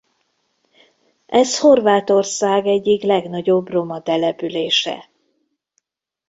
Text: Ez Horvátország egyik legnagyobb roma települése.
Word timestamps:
Ez 1.25 1.59
Horvátország 1.59 2.65
egyik 2.67 3.03
legnagyobb 3.03 3.67
roma 3.67 4.01
települése. 4.01 5.09